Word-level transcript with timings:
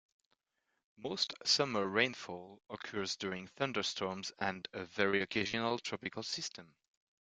Most 0.97 1.35
summer 1.45 1.85
rainfall 1.87 2.59
occurs 2.71 3.15
during 3.17 3.45
thunderstorms 3.49 4.31
and 4.39 4.67
a 4.73 4.85
very 4.85 5.21
occasional 5.21 5.77
tropical 5.77 6.23
system. 6.23 6.73